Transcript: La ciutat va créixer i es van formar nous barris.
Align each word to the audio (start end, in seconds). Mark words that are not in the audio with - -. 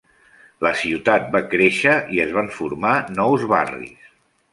La 0.67 0.69
ciutat 0.77 1.27
va 1.35 1.41
créixer 1.51 1.93
i 2.15 2.21
es 2.23 2.33
van 2.39 2.49
formar 2.61 2.95
nous 3.19 3.45
barris. 3.53 4.09